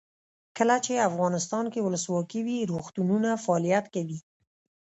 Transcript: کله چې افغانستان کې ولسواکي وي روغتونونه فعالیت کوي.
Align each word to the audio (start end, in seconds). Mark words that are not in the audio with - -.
کله 0.57 0.75
چې 0.85 1.05
افغانستان 1.09 1.65
کې 1.73 1.83
ولسواکي 1.85 2.39
وي 2.45 2.59
روغتونونه 2.71 3.29
فعالیت 3.43 3.85
کوي. 3.95 4.19